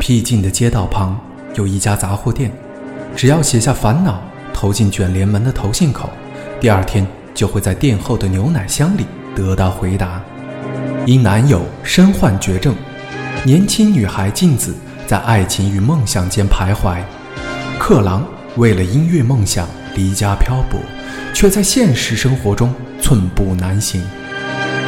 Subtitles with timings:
[0.00, 1.18] 僻静的街道旁
[1.54, 2.50] 有一家杂货店，
[3.14, 4.20] 只要写下烦恼，
[4.52, 6.10] 投进卷帘门的投信口，
[6.60, 10.20] 第二天就会在店后的牛奶箱里得到回答。
[11.06, 12.74] 因男友身患绝症，
[13.44, 14.74] 年轻女孩静子
[15.06, 17.00] 在爱情与梦想间徘徊。
[17.78, 18.24] 克郎
[18.56, 20.80] 为了音乐梦想离家漂泊，
[21.32, 24.02] 却在现实生活中寸步难行。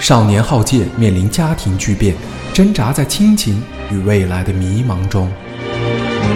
[0.04, 2.14] 少年浩介面临家庭巨变，
[2.52, 3.62] 挣扎在亲情。
[3.90, 5.32] 与未来的迷茫中，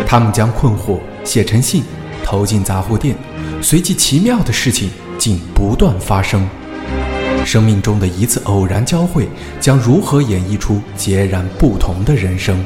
[0.06, 1.82] 他们将困惑写成信，
[2.24, 3.14] 投进杂货店，
[3.60, 6.48] 随即奇妙的事情竟不断发生。
[7.44, 9.28] 生命中的一次偶然交汇，
[9.60, 12.64] 将如何演绎出截然不同的人生？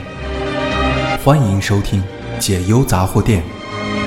[1.24, 2.00] 欢迎收听
[2.38, 3.42] 《解忧杂货店》，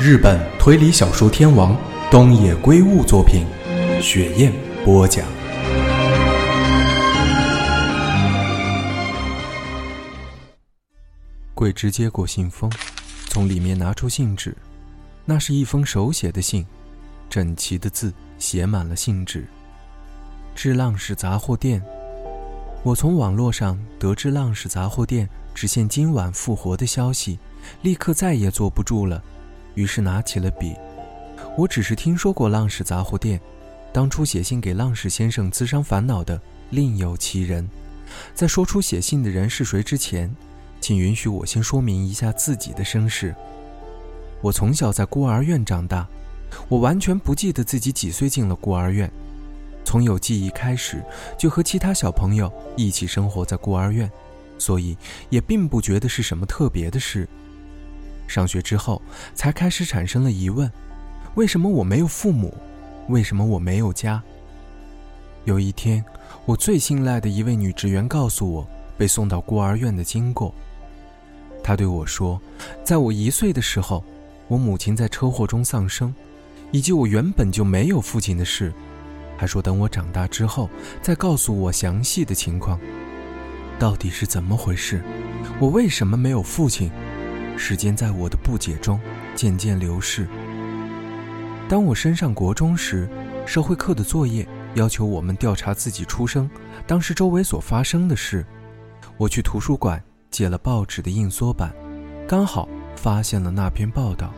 [0.01, 1.75] 日本推理小说天王
[2.09, 3.43] 东野圭吾作品，
[4.01, 4.53] 雪雁
[4.85, 5.34] 播讲。
[11.55, 12.69] 桂枝接过信封，
[13.29, 14.53] 从里面拿出信纸，
[15.23, 16.65] 那是一封手写的信，
[17.29, 19.47] 整齐的字写满了信纸。
[20.53, 21.81] 致浪士杂货店，
[22.83, 27.39] 我从网络上得知浪士杂货店只限今晚复活的消息，
[27.83, 29.23] 立刻再也坐不住了，
[29.75, 30.75] 于是拿起了笔。
[31.57, 33.39] 我只是听说过浪士杂货店，
[33.93, 36.39] 当初写信给浪士先生咨商烦恼的
[36.71, 37.65] 另有其人。
[38.33, 40.29] 在说出写信的人是谁之前。
[40.85, 43.33] 请允许我先说明一下自己的身世。
[44.39, 46.07] 我从小在孤儿院长大，
[46.69, 49.11] 我完全不记得自己几岁进了孤儿院。
[49.83, 51.03] 从有记忆开始，
[51.39, 54.07] 就和其他小朋友一起生活在孤儿院，
[54.59, 54.95] 所以
[55.31, 57.27] 也并不觉得是什么特别的事。
[58.27, 59.01] 上学之后，
[59.33, 60.71] 才开始产生了疑问：
[61.33, 62.53] 为什么我没有父母？
[63.09, 64.21] 为什么我没有家？
[65.45, 66.05] 有一天，
[66.45, 68.67] 我最信赖的一位女职员告诉我
[68.99, 70.53] 被送到孤儿院的经过。
[71.65, 72.39] 他对我说
[72.85, 74.03] ：“在我一岁的时候，
[74.47, 76.13] 我母亲在车祸中丧生，
[76.69, 78.71] 以及我原本就没有父亲的事。
[79.35, 80.69] 还说等我长大之后
[81.01, 82.79] 再告诉我详细的情况。
[83.79, 85.01] 到底是怎么回事？
[85.59, 86.91] 我为什么没有父亲？
[87.57, 88.99] 时间在我的不解中
[89.33, 90.27] 渐渐流逝。
[91.67, 93.09] 当我升上国中时，
[93.43, 96.47] 社会课的作业要求我们调查自己出生
[96.85, 98.45] 当时周围所发生的事。
[99.17, 99.99] 我去图书馆。”
[100.35, 101.73] 借了报纸的印缩版，
[102.27, 104.33] 刚好发现了那篇报道：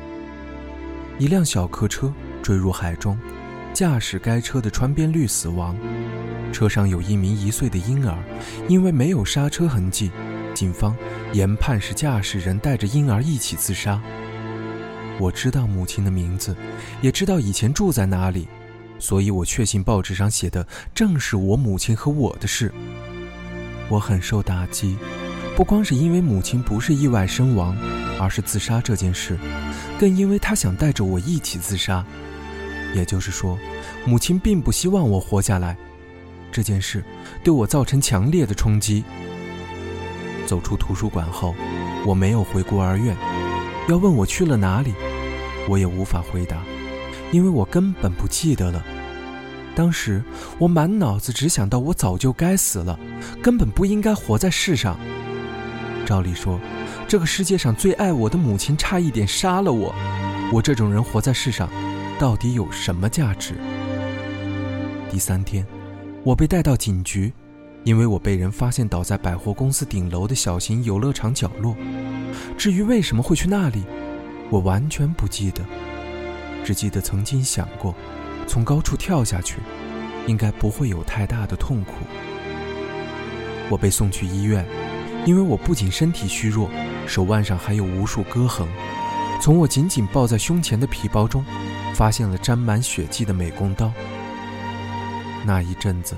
[1.18, 2.14] 一辆小客车
[2.44, 3.18] 坠入海中，
[3.74, 5.76] 驾驶该车的川边绿死亡，
[6.54, 8.16] 车上有一名一岁的婴儿，
[8.68, 10.12] 因为没有刹车痕迹，
[10.54, 10.96] 警方
[11.34, 14.00] 研判是驾驶人带着婴儿一起自杀。
[15.20, 16.56] 我知道母亲的名字，
[17.02, 18.48] 也知道以前住在哪里，
[19.00, 22.72] 所以我确信报纸上写的正是我母亲和我的事。
[23.90, 24.96] 我很受打击。
[25.58, 27.76] 不光是因为母亲不是意外身亡，
[28.20, 29.40] 而是自杀这件事，
[30.00, 32.06] 更因为她想带着我一起自杀。
[32.94, 33.58] 也就是说，
[34.06, 35.76] 母亲并不希望我活下来。
[36.52, 37.04] 这件事
[37.44, 39.04] 对我造成强烈的冲击。
[40.46, 41.56] 走出图书馆后，
[42.06, 43.18] 我没有回孤儿院。
[43.90, 44.94] 要问我去了哪里，
[45.68, 46.62] 我也无法回答，
[47.32, 48.86] 因为我根本不记得了。
[49.74, 50.24] 当时
[50.60, 53.00] 我满脑子只想到我早就该死了，
[53.42, 54.96] 根本不应该活在世上。
[56.08, 56.58] 照理说，
[57.06, 59.94] 这个世界上最爱我的母亲差一点杀了我，
[60.54, 61.70] 我这种人活在世上，
[62.18, 63.56] 到底有什么价值？
[65.12, 65.68] 第三天，
[66.24, 67.34] 我被带到警局，
[67.84, 71.76] 因为我被人发现倒在百货公司顶楼的小型游乐场角落。
[72.58, 73.84] 至于为什么会去那里，
[74.50, 75.62] 我完全不记得，
[76.64, 77.94] 只记得曾经想过，
[78.48, 79.58] 从高处跳下去，
[80.26, 81.96] 应该不会有太大的痛苦。
[83.70, 84.66] 我被送去医院。
[85.28, 86.70] 因为我不仅身体虚弱，
[87.06, 88.66] 手腕上还有无数割痕。
[89.42, 91.44] 从我紧紧抱在胸前的皮包中，
[91.94, 93.92] 发现了沾满血迹的美工刀。
[95.46, 96.16] 那一阵子，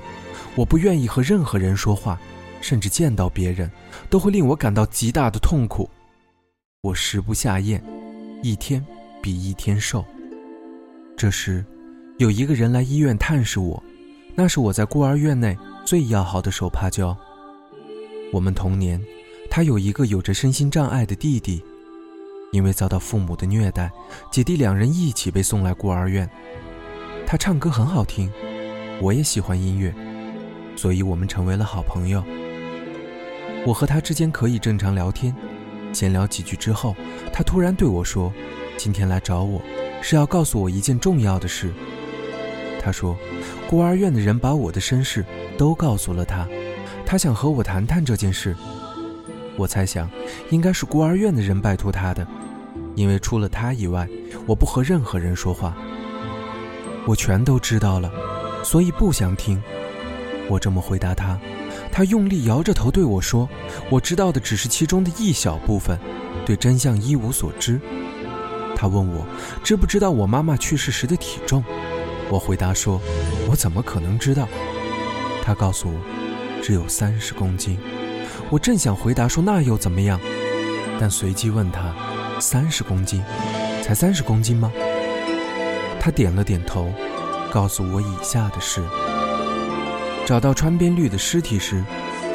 [0.53, 2.19] 我不愿意和任何人说话，
[2.61, 3.71] 甚至见到别人，
[4.11, 5.89] 都会令我感到极大的痛苦。
[6.81, 7.83] 我食不下咽，
[8.43, 8.85] 一天
[9.23, 10.05] 比一天瘦。
[11.17, 11.65] 这时，
[12.19, 13.83] 有一个人来医院探视我，
[14.35, 17.17] 那是我在孤儿院内最要好的手帕胶。
[18.31, 19.01] 我们童年，
[19.49, 21.63] 他有一个有着身心障碍的弟弟，
[22.51, 23.91] 因为遭到父母的虐待，
[24.31, 26.29] 姐弟两人一起被送来孤儿院。
[27.25, 28.31] 他唱歌很好听，
[29.01, 29.93] 我也喜欢音乐，
[30.75, 32.23] 所以我们成为了好朋友。
[33.65, 35.35] 我和他之间可以正常聊天，
[35.91, 36.95] 闲聊几句之后，
[37.33, 38.31] 他突然对我说
[38.77, 39.59] ：“今天来找我，
[40.03, 41.73] 是要告诉我一件重要的事。”
[42.79, 43.17] 他说，
[43.67, 45.25] 孤儿院的人把我的身世
[45.57, 46.47] 都告诉了他，
[47.09, 48.55] 他想和我谈谈这件事。
[49.57, 50.07] 我猜想，
[50.51, 52.25] 应该是孤儿院的人拜托他的，
[52.93, 54.07] 因为除了他以外，
[54.45, 55.75] 我不和任何人说话。
[57.07, 58.11] 我全都知道了，
[58.63, 59.59] 所以不想听。
[60.47, 61.35] 我这么回答他，
[61.91, 63.49] 他用力摇着头对我说
[63.89, 65.97] ：“我知道的只是其中的一小部分，
[66.45, 67.81] 对真相一无所知。”
[68.77, 69.25] 他问我
[69.63, 71.63] 知不知道我妈妈去世时的体重，
[72.29, 73.01] 我回答说
[73.49, 74.47] ：“我怎么可能知道？”
[75.41, 76.28] 他告诉我，
[76.69, 77.79] 只有三十公斤。
[78.51, 80.19] 我正想回答说那又怎么样，
[80.99, 81.91] 但随即问他
[82.39, 83.23] ：“三十公斤，
[83.81, 84.71] 才三十公斤吗？”
[85.99, 86.93] 他点了点头，
[87.51, 88.83] 告诉我以下的事：
[90.27, 91.83] 找到川边绿的尸体时，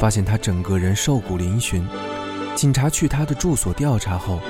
[0.01, 1.81] 发现他整个人瘦骨嶙峋。
[2.55, 4.41] 警察去他的住所调查后。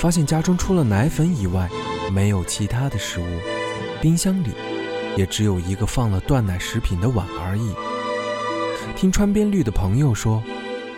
[0.00, 1.68] 发现家中除了奶粉以外，
[2.12, 3.24] 没有其他的食物，
[4.00, 4.50] 冰箱里
[5.16, 7.72] 也只有一个放了断奶食品的碗而已。
[8.96, 10.42] 听川边绿的朋友说，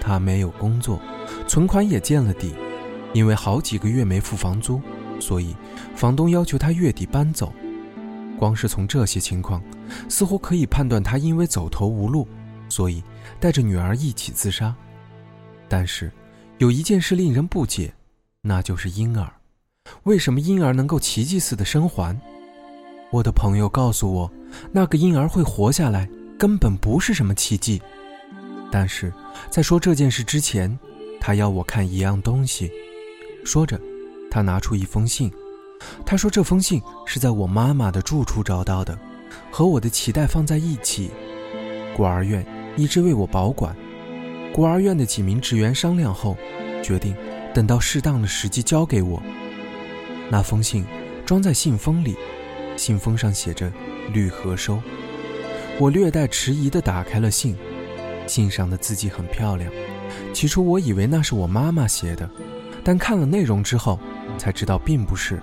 [0.01, 1.01] 他没有工作，
[1.47, 2.55] 存款也见了底，
[3.13, 4.81] 因为好几个月没付房租，
[5.21, 5.55] 所以
[5.95, 7.53] 房东要求他月底搬走。
[8.39, 9.63] 光是从这些情况，
[10.09, 12.27] 似乎可以判断他因为走投无路，
[12.71, 13.03] 所以
[13.39, 14.75] 带着女儿一起自杀。
[15.69, 16.11] 但是
[16.57, 17.93] 有一件事令人不解。
[18.43, 19.31] 那就是婴儿，
[20.05, 22.19] 为什么婴儿能够奇迹似的生还？
[23.11, 24.33] 我的朋友告诉我，
[24.73, 26.09] 那个婴儿会活下来
[26.41, 27.83] 根本不是什么奇迹。
[28.73, 29.13] 但是
[29.51, 30.79] 在说这件事之前，
[31.21, 32.73] 他要我看一样东西。
[33.45, 33.79] 说着，
[34.31, 35.31] 他拿出一封信。
[36.07, 38.99] 他说这封信是在我妈妈的住处找到的，
[39.51, 41.11] 和我的脐带放在一起。
[41.95, 42.43] 孤儿院
[42.75, 43.77] 一直为我保管。
[44.55, 46.39] 孤儿院的几名职员商量后，
[46.83, 47.15] 决定。
[47.53, 49.21] 等到适当的时机交给我。
[50.31, 50.87] 那封信
[51.27, 52.17] 装在信封里，
[52.77, 53.71] 信封上写着
[54.15, 54.81] “绿和收”。
[55.81, 57.57] 我略带迟疑地打开了信，
[58.27, 59.73] 信上的字迹很漂亮。
[60.35, 62.29] 起初我以为那是我妈妈写的，
[62.85, 63.99] 但看了内容之后
[64.37, 65.41] 才知道并不是。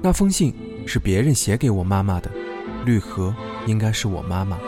[0.00, 0.54] 那封信
[0.86, 2.30] 是别人写给我妈妈的，
[2.86, 3.36] 绿盒
[3.66, 4.58] 应该是我妈妈。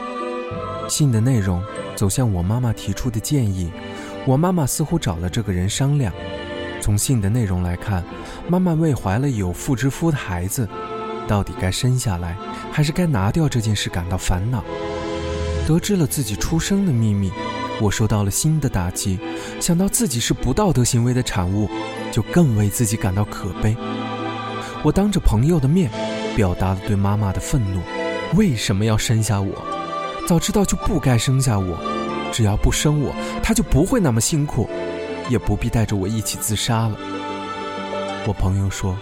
[0.90, 1.64] 信的内容
[1.96, 3.72] 走向我妈妈提出的建议，
[4.26, 6.12] 我妈妈似乎找了这个人商量。
[6.82, 8.04] 从信的内容来看，
[8.46, 10.68] 妈妈为怀了有妇之夫的孩子，
[11.28, 12.36] 到底该生下来
[12.72, 14.64] 还是该拿掉这件事感到烦恼。
[15.66, 17.30] 得知了自己出生的秘密，
[17.80, 19.18] 我受到了新的打击。
[19.60, 21.68] 想到自己是不道德行为的产物，
[22.10, 23.76] 就更为自己感到可悲。
[24.82, 25.90] 我当着朋友的面，
[26.34, 27.82] 表达了对妈妈的愤怒：
[28.34, 29.52] 为什么要生下我？
[30.26, 31.78] 早知道就不该生下我。
[32.32, 34.68] 只要不生我，她就不会那么辛苦。
[35.28, 36.96] 也不必带着我一起自杀了。
[38.26, 38.96] 我朋友说，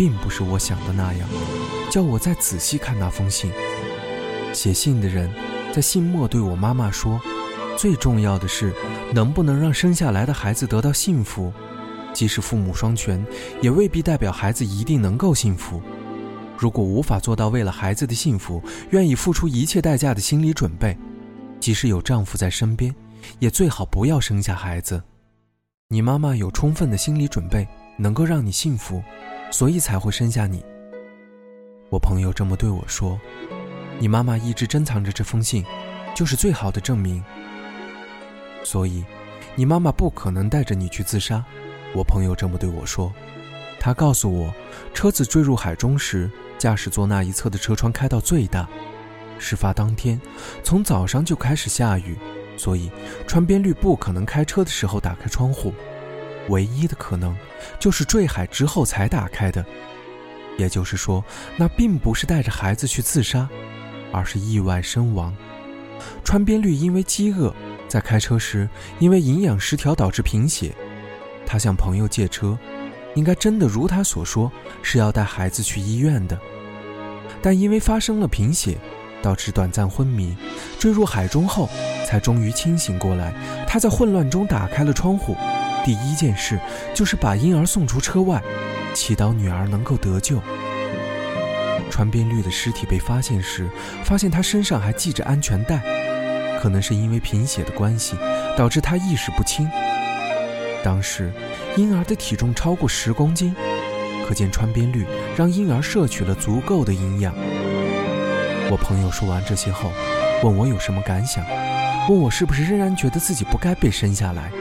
[0.00, 1.28] 并不是我想的那样，
[1.90, 3.52] 叫我再仔细看那封信。
[4.50, 5.30] 写信的人
[5.74, 7.20] 在信末对我妈妈说
[7.76, 8.72] ：“最重要的是，
[9.12, 11.52] 能不能让生下来的孩子得到幸福。
[12.14, 13.22] 即使父母双全，
[13.60, 15.82] 也未必代表孩子一定能够幸福。
[16.56, 18.62] 如果无法做到为了孩子的幸福，
[18.92, 20.96] 愿意付出一切代价的心理准备，
[21.60, 22.94] 即使有丈夫在身边，
[23.38, 25.02] 也最好不要生下孩子。”
[25.92, 27.68] 你妈妈有充分的心理准备，
[27.98, 29.02] 能够让你幸福，
[29.50, 30.64] 所以才会生下你。
[31.88, 33.20] 我朋友这么对我说
[33.98, 35.64] ：“你妈妈一直珍藏着这封信，
[36.14, 37.22] 就是最好的证明。
[38.62, 39.04] 所以，
[39.56, 41.44] 你妈妈不可能带着你去自杀。”
[41.92, 43.12] 我朋友这么对我说。
[43.80, 44.54] 他告诉我，
[44.94, 48.68] 车子坠入海中时，驾驶座那一侧的车窗开到最大。
[49.38, 50.20] 事发当天，
[50.62, 52.16] 从早上就开始下雨。
[52.56, 52.90] 所以，
[53.26, 55.72] 川边绿不可能开车的时候打开窗户，
[56.48, 57.36] 唯一的可能
[57.78, 59.64] 就是坠海之后才打开的。
[60.58, 61.24] 也就是说，
[61.56, 63.48] 那并不是带着孩子去自杀，
[64.12, 65.34] 而是意外身亡。
[66.24, 67.54] 川边绿因为饥饿，
[67.88, 68.68] 在开车时
[68.98, 70.74] 因为营养失调导致贫血，
[71.46, 72.58] 他向朋友借车，
[73.14, 74.50] 应该真的如他所说
[74.82, 76.38] 是要带孩子去医院的，
[77.40, 78.78] 但因为发生了贫血。
[79.22, 80.34] 导致短暂昏迷，
[80.78, 81.68] 坠入海中后，
[82.06, 83.34] 才终于清醒过来。
[83.68, 85.36] 他在混乱中打开了窗户，
[85.84, 86.58] 第一件事
[86.94, 88.42] 就是把婴儿送出车外，
[88.94, 90.40] 祈祷女儿能够得救。
[91.90, 93.68] 川边绿的尸体被发现时，
[94.04, 95.80] 发现他身上还系着安全带，
[96.60, 98.16] 可能是因为贫血的关系，
[98.56, 99.68] 导致他意识不清。
[100.84, 101.32] 当时
[101.76, 103.54] 婴儿的体重超过十公斤，
[104.26, 105.04] 可见川边绿
[105.36, 107.34] 让婴儿摄取了足够的营养。
[108.70, 109.90] 我朋友说完这些后，
[110.44, 111.44] 问我有什么感想，
[112.08, 114.52] 问我是不是仍然觉得自己不该被生下来。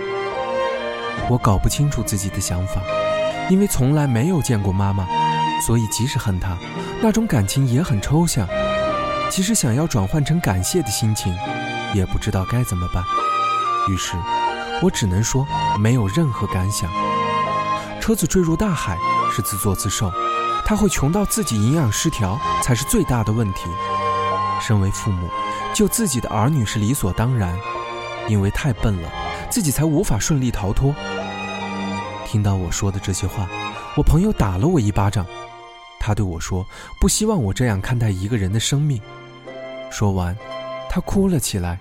[1.30, 2.82] 我搞不清楚自己的想法，
[3.50, 5.08] 因为从来没有见过妈妈，
[5.66, 6.58] 所以即使恨她，
[7.02, 8.48] 那种感情也很抽象。
[9.30, 11.38] 即使想要转换成感谢的心情，
[11.94, 13.04] 也不知道该怎么办。
[13.88, 14.16] 于是，
[14.82, 15.46] 我只能说
[15.80, 16.90] 没有任何感想。
[18.02, 18.98] 车子坠入大海
[19.32, 20.12] 是自作自受，
[20.66, 23.70] 他会穷到自己营养失调才是最大的问题。
[24.60, 25.30] 身为父母，
[25.76, 27.56] 救自己的儿女是理所当然，
[28.28, 29.10] 因为太笨了，
[29.52, 30.94] 自己才无法顺利逃脱。
[32.32, 33.50] 听到我说的这些话，
[33.98, 35.26] 我朋友打了我一巴掌。
[36.00, 36.64] 他对我说
[37.02, 39.02] ：“不希望我这样看待一个人的生命。”
[39.90, 40.38] 说完，
[40.92, 41.80] 他哭了起来，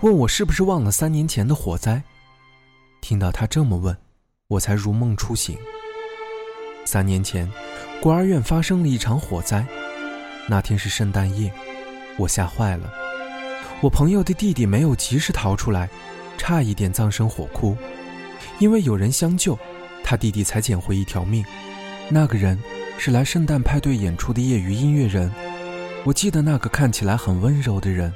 [0.00, 2.02] 问我是不是忘了三年前的火灾。
[3.02, 3.94] 听到他这么问，
[4.48, 5.58] 我才如梦初醒。
[6.86, 7.46] 三年前，
[8.00, 9.62] 孤儿院发生了一场火灾，
[10.48, 11.52] 那天是圣诞夜，
[12.16, 12.90] 我吓坏了。
[13.82, 15.86] 我朋友的弟弟没有及时逃出来，
[16.38, 17.76] 差一点葬身火窟，
[18.58, 19.58] 因为有人相救，
[20.04, 21.44] 他弟弟才捡回一条命。
[22.08, 22.58] 那个人。
[22.98, 25.28] 是来圣诞派对演出的业余音乐人。
[26.04, 28.12] 我记得那个看起来很温柔的人。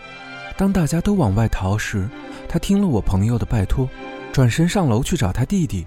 [0.57, 2.09] 当大家都往外逃时，
[2.49, 3.88] 他听了我朋友的拜托，
[4.33, 5.85] 转身上楼去找他弟弟。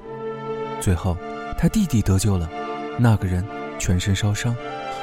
[0.82, 1.15] 最后，
[1.58, 2.50] 他弟弟得救了。
[2.98, 3.46] 那个人
[3.77, 4.53] 全身烧伤，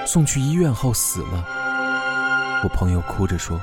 [0.05, 1.47] 送去医院后死了。
[2.65, 3.59] 我朋友哭着说，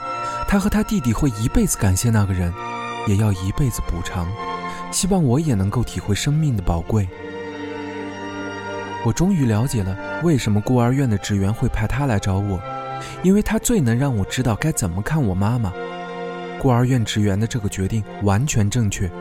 [0.48, 2.52] 他和他弟弟会一辈子感谢那个人，
[3.06, 4.28] 也要一辈子补偿。
[4.94, 7.08] 希望我也能够体会生命的宝贵。
[9.06, 12.58] 我终于了解了为什么孤儿院的职员会派他来找我，
[13.22, 15.74] 因为他最能让我知道该怎么看我妈妈。
[16.62, 19.12] 孤儿院职员的这个决定完全正确，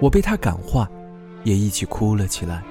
[0.00, 0.88] 我被他感化，
[1.44, 2.62] 也一起哭了起来。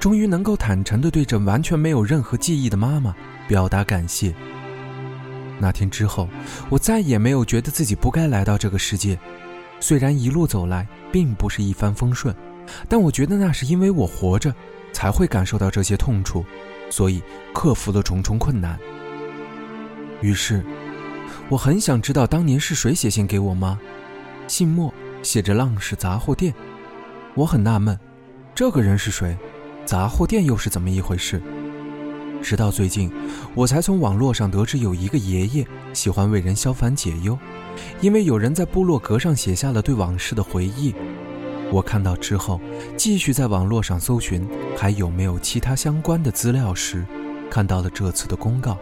[0.00, 3.14] 终于能够坦诚地对着完全没有任何记忆的妈妈
[3.46, 4.34] 表达感谢。
[5.58, 6.28] 那天之后，
[6.68, 9.16] 我再也没有觉得自己不该来到这个世界。
[9.80, 12.34] 虽然一路走来并不是一帆风顺，
[12.88, 14.54] 但我觉得那是因为我活着。
[14.92, 16.42] 才会感受到这些痛楚，
[16.88, 18.78] 所以克服了重重困难。
[20.22, 20.64] 于是，
[21.50, 23.78] 我很想知道当年是谁写信给我妈，
[24.48, 24.90] 信末
[25.22, 26.54] 写着“浪氏杂货店”。
[27.36, 28.00] 我很纳闷，
[28.54, 29.36] 这个人是谁？
[29.84, 31.42] 杂货店又是怎么一回事？
[32.42, 33.12] 直到最近，
[33.54, 37.38] 我才从网络上得知有一个爷爷喜欢为人消烦解忧，
[38.00, 40.94] 因为有人在部落格上写下了对往事的回忆。
[41.72, 42.60] 我看到之后，
[42.96, 47.04] 继续在网络上搜寻还有没有其他相关的资料时，
[47.50, 48.78] 看到了这次的公告：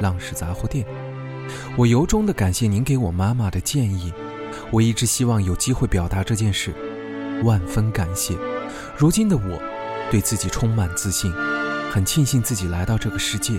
[0.00, 0.84] 浪氏杂货店。
[1.76, 4.12] 我由衷的感谢您给我妈妈的建议，
[4.70, 6.74] 我一直希望有机会表达这件事，
[7.44, 8.34] 万分感谢。
[8.96, 9.62] 如今的我，
[10.10, 11.32] 对自己充满自信，
[11.92, 13.54] 很庆幸自己来到这个世界。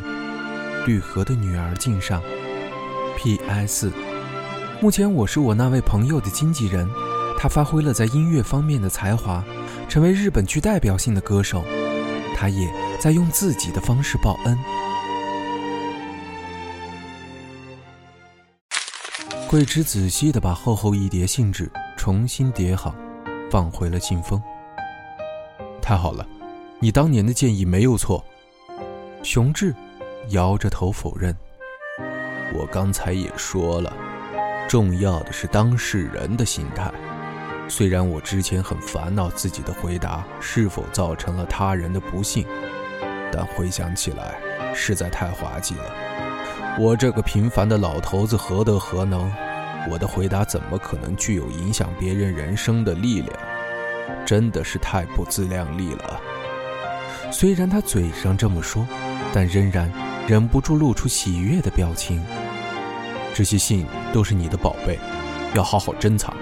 [0.85, 2.21] 绿河的女儿敬上。
[3.17, 3.89] P.S.
[4.81, 6.87] 目前我是我那位朋友的经纪人。
[7.37, 9.43] 他发挥了在音乐方面的才华，
[9.87, 11.63] 成为日本具代表性的歌手。
[12.35, 14.57] 他也在用自己的方式报恩。
[19.47, 22.93] 桂枝仔细地把厚厚一叠信纸重新叠好，
[23.49, 24.41] 放回了信封。
[25.81, 26.25] 太好了，
[26.79, 28.23] 你当年的建议没有错。
[29.23, 29.73] 熊志
[30.29, 31.35] 摇着头否认。
[32.53, 33.93] 我刚才也说了，
[34.67, 36.91] 重要的是当事人的心态。
[37.67, 42.45] 虽然我之前很烦恼自己的回答是否造成了他人的不幸，
[43.31, 44.35] 但回想起来
[44.73, 45.93] 实在太滑稽了。
[46.79, 49.31] 我这个平凡的老头子何德何能？
[49.89, 53.33] 我的回答怎么可能具有影响别人人生的力量？
[54.25, 56.19] 真的是太不自量力了。
[57.31, 58.87] 虽然他嘴上这么说，
[59.33, 59.91] 但仍然
[60.27, 62.23] 忍不住露出喜悦的表情。
[63.35, 64.97] 这些信都是你的宝贝，
[65.53, 66.33] 要好好珍藏。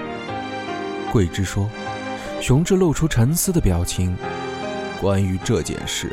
[1.11, 1.67] 桂枝说
[2.39, 4.15] ：“熊志露出沉思的表情。
[5.01, 6.11] 关于这件事，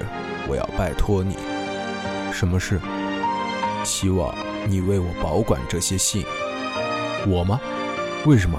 [0.48, 1.36] 我要拜托你。
[2.32, 2.80] 什么事？
[3.84, 4.34] 希望
[4.66, 6.24] 你为我保管这些信。
[7.26, 7.60] 我吗？
[8.24, 8.58] 为什么？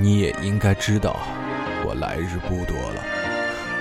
[0.00, 1.16] 你也应该知道，
[1.84, 3.02] 我来日不多了。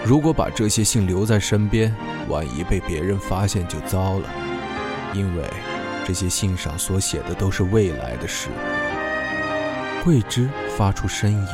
[0.04, 1.96] 如果把这些信留在身边，
[2.28, 4.28] 万一被别人发现就糟了。
[5.14, 5.44] 因为
[6.06, 8.50] 这些信上所写的都是未来的事。”
[10.04, 11.48] 桂枝发出呻吟。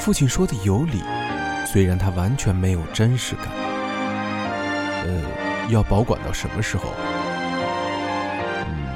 [0.00, 1.02] 父亲说的有理，
[1.66, 3.46] 虽然他完全没有真实感。
[5.04, 5.22] 呃，
[5.68, 6.94] 要保管到什么时候？
[8.66, 8.86] 嗯，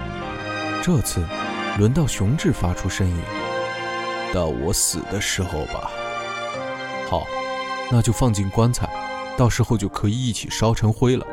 [0.83, 1.23] 这次
[1.77, 3.21] 轮到熊志发出呻吟。
[4.33, 5.91] 到我死的时候吧。
[7.11, 7.27] 好，
[7.91, 8.89] 那就放进棺材，
[9.37, 11.27] 到时候就可以一起烧成灰了。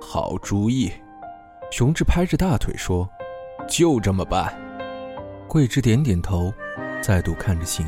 [0.00, 0.92] 好主意。
[1.70, 3.08] 熊志拍着大腿说
[3.70, 4.52] ：“就这么办。”
[5.46, 6.52] 桂枝点点头，
[7.00, 7.86] 再度看着信，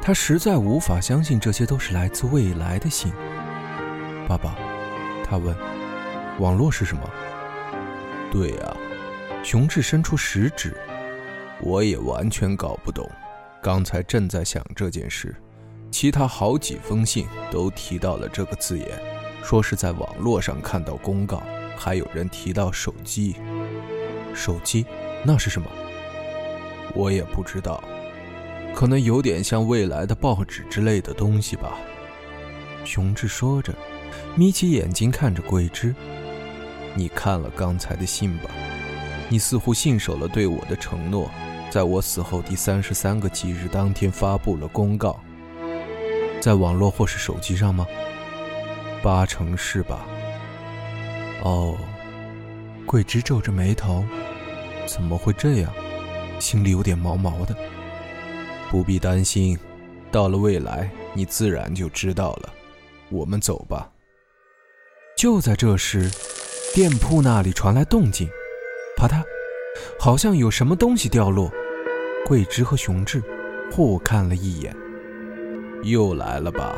[0.00, 3.12] 他实在无法相信这些都是来自未来的信。
[4.26, 4.56] 爸爸，
[5.22, 5.54] 他问
[6.40, 7.02] ：“网络是什么？”
[8.32, 8.76] 对呀，
[9.44, 10.74] 熊志伸出食指，
[11.60, 13.08] 我也完全搞不懂。
[13.62, 15.36] 刚才正在想这件事，
[15.90, 18.86] 其他好几封信都提到了这个字眼，
[19.42, 21.42] 说是在网络上看到公告，
[21.82, 23.34] 还有人提到手机。
[24.34, 24.84] 手机，
[25.24, 25.66] 那是什么？
[26.94, 27.82] 我也不知道，
[28.74, 31.78] 可能有点像未来的报纸之类的东西吧。
[32.84, 33.72] 熊志说着，
[34.36, 35.94] 眯起眼睛看着桂枝
[36.94, 38.50] ：“你看了刚才的信吧？
[39.30, 41.30] 你似乎信守了对我的承诺，
[41.70, 45.18] 在我死后第三十三个吉日当天发布了公告，
[46.40, 47.86] 在网络或是手机上吗？
[49.02, 50.06] 八成是吧。”
[51.42, 51.76] 哦，
[52.86, 54.04] 桂枝皱着眉头
[54.86, 55.72] ：“怎么会这样？”
[56.38, 57.56] 心里有点毛毛的。
[58.70, 59.58] 不必担心，
[60.12, 62.52] 到了未来，你自然就知道了。
[63.08, 63.90] 我们走吧。
[65.16, 66.10] 就在这时，
[66.74, 68.28] 店铺那里传来动静，
[68.96, 69.22] 啪嗒，
[69.98, 71.50] 好像有什么东西掉落。
[72.26, 73.22] 桂枝和熊志
[73.72, 74.76] 互看了一眼。
[75.82, 76.76] 又来了吧？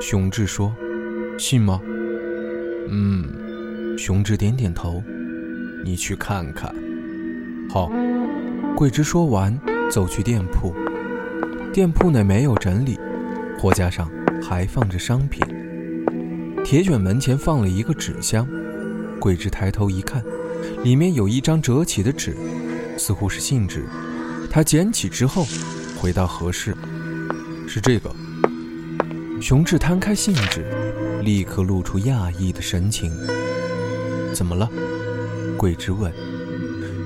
[0.00, 0.74] 熊志说
[1.36, 1.80] ：“信吗？”
[2.88, 3.47] 嗯。
[3.98, 5.02] 熊志点点头。
[5.84, 6.72] 你去看看。
[7.68, 7.90] 好。
[8.76, 9.58] 桂枝说完，
[9.90, 10.72] 走去店铺。
[11.72, 12.96] 店铺内没有整理，
[13.58, 14.08] 货架上
[14.40, 15.42] 还放着商品。
[16.64, 18.46] 铁卷门前放了一个纸箱。
[19.18, 20.22] 桂枝抬头一看，
[20.84, 22.36] 里面有一张折起的纸，
[22.96, 23.84] 似乎是信纸。
[24.48, 25.44] 她捡起之后，
[26.00, 26.72] 回到合适，
[27.66, 28.14] 是这个。
[29.40, 30.64] 熊志摊开信纸，
[31.24, 33.12] 立刻露出讶异的神情。
[34.38, 34.70] 怎么了？
[35.56, 36.12] 桂枝问。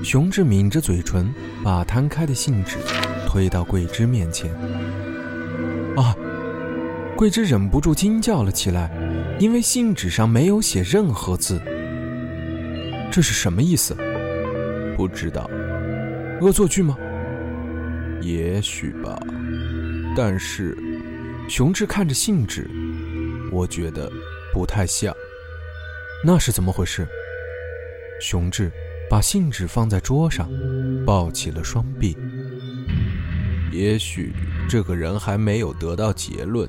[0.03, 2.77] 熊志抿着嘴唇，把摊开的信纸
[3.27, 4.53] 推到桂枝面前。
[5.97, 6.15] 啊！
[7.17, 8.91] 桂枝忍不住惊叫了起来，
[9.39, 11.59] 因为信纸上没有写任何字。
[13.11, 13.97] 这是什么意思？
[14.95, 15.49] 不知道。
[16.39, 16.95] 恶作剧吗？
[18.21, 19.19] 也许吧。
[20.15, 20.77] 但是，
[21.49, 22.69] 熊志看着信纸，
[23.51, 24.07] 我觉得
[24.53, 25.11] 不太像。
[26.25, 27.05] 那是怎么回事？
[28.21, 28.71] 熊志。
[29.09, 30.49] 把信纸放在桌上，
[31.05, 32.17] 抱起了双臂。
[33.71, 34.33] 也许
[34.67, 36.67] 这个人还没有得到结论，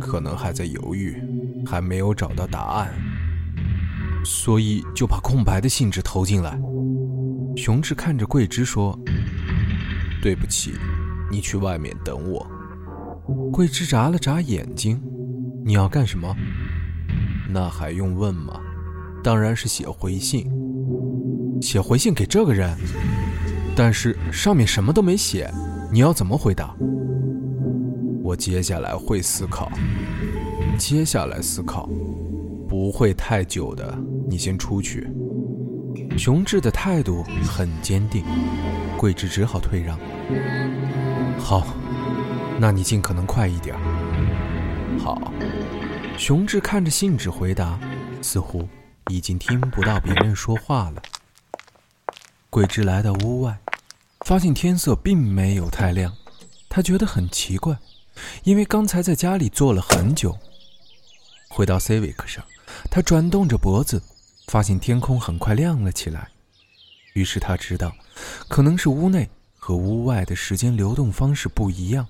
[0.00, 1.22] 可能还在犹豫，
[1.64, 2.92] 还没有找到答案，
[4.24, 6.58] 所以就把空白的信纸投进来。
[7.54, 8.98] 熊志看着桂枝说
[10.20, 10.72] ：“对不起，
[11.30, 12.44] 你去外面等我。”
[13.52, 15.00] 桂枝眨了眨眼睛
[15.64, 16.34] ：“你要干什么？
[17.48, 18.58] 那还用问吗？
[19.22, 20.50] 当然是写回信。”
[21.60, 22.76] 写回信给这个人，
[23.74, 25.50] 但是上面什么都没写，
[25.92, 26.74] 你要怎么回答？
[28.22, 29.70] 我接下来会思考，
[30.78, 31.88] 接下来思考，
[32.68, 33.96] 不会太久的。
[34.28, 35.08] 你先出去。
[36.16, 38.24] 熊志的态度很坚定，
[38.96, 39.98] 桂枝只好退让。
[41.38, 41.66] 好，
[42.60, 43.74] 那你尽可能快一点。
[44.98, 45.32] 好。
[46.18, 47.78] 熊志看着信纸回答，
[48.20, 48.68] 似乎
[49.08, 51.00] 已经听不到别人说话了。
[52.50, 53.58] 桂枝来到屋外，
[54.24, 56.16] 发现天色并没有太亮，
[56.68, 57.76] 她觉得很奇怪，
[58.42, 60.36] 因为刚才在家里坐了很久。
[61.50, 62.42] 回到 Civic 上，
[62.90, 64.02] 她转动着脖子，
[64.46, 66.30] 发现天空很快亮了起来。
[67.12, 67.94] 于是她知道，
[68.48, 72.06] 可能是屋内和屋外的时间流动方式不一样。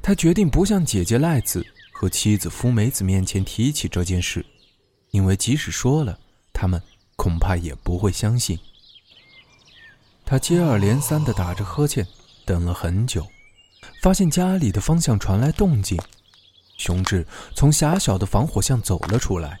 [0.00, 4.46] 他决定不向姐姐赖子和妻子福美子面前提起这件事，
[5.10, 6.16] 因为即使说了，
[6.52, 6.80] 他们
[7.16, 8.56] 恐怕也不会相信。
[10.24, 12.06] 他接二连三地打着呵欠，
[12.44, 13.26] 等了很久，
[14.02, 16.00] 发现家里的方向传来动静。
[16.78, 19.60] 熊志从狭小的防火巷走了出来，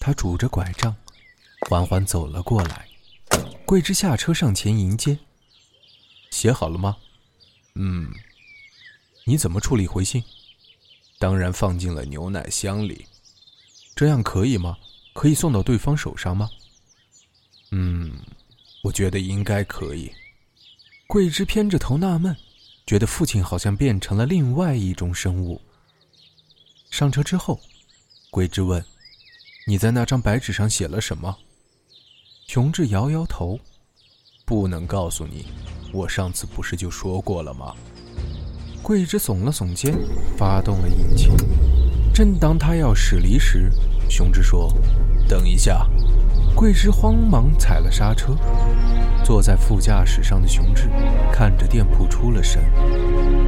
[0.00, 0.94] 他拄着拐杖，
[1.68, 2.86] 缓缓走了过来。
[3.64, 5.18] 桂枝下车上前迎接。
[6.30, 6.96] 写好了吗？
[7.74, 8.12] 嗯。
[9.24, 10.24] 你怎么处理回信？
[11.18, 13.06] 当然放进了牛奶箱里。
[13.94, 14.76] 这样可以吗？
[15.12, 16.48] 可以送到对方手上吗？
[17.70, 18.12] 嗯。
[18.82, 20.10] 我觉得应该可以。
[21.06, 22.36] 桂枝偏着头纳闷，
[22.86, 25.60] 觉得父亲好像变成了另外一种生物。
[26.90, 27.58] 上车之后，
[28.30, 28.84] 桂枝问
[29.66, 31.36] ：“你在那张白纸上写了什么？”
[32.46, 33.58] 熊志摇摇头
[34.46, 35.46] ：“不能告诉你。
[35.92, 37.74] 我上次不是就说过了吗？”
[38.82, 39.94] 桂枝耸了耸肩，
[40.36, 41.34] 发动了引擎。
[42.14, 43.70] 正当他要驶离时，
[44.08, 44.72] 熊志说
[45.28, 45.86] ：“等一下。”
[46.58, 48.36] 桂枝慌忙踩了刹车，
[49.22, 50.90] 坐在副驾驶上的熊志
[51.32, 52.60] 看着店铺出了神。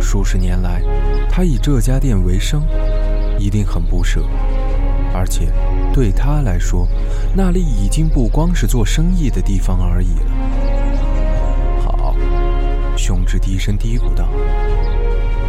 [0.00, 0.80] 数十年来，
[1.28, 2.62] 他以这家店为生，
[3.36, 4.22] 一定很不舍。
[5.12, 5.52] 而且
[5.92, 6.86] 对他来说，
[7.34, 10.30] 那里已经不光是做生意的地方而已了。
[11.82, 12.14] 好，
[12.96, 14.28] 熊志低声嘀咕道：“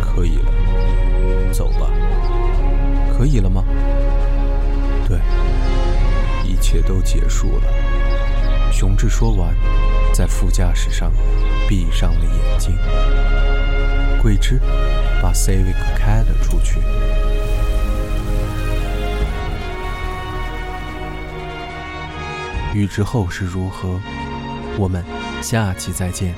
[0.02, 1.92] 可以了，走吧。
[3.16, 3.64] 可以了吗？
[5.08, 5.20] 对，
[6.62, 7.64] 一切都结束了。”
[8.72, 9.52] 雄志说完，
[10.14, 11.12] 在副驾驶上
[11.68, 12.78] 闭上了眼睛。
[14.22, 14.60] 桂枝
[15.24, 16.78] 把 Civic 开了出去。
[22.76, 24.00] 欲知后事如何，
[24.78, 25.04] 我们
[25.42, 26.36] 下期再见。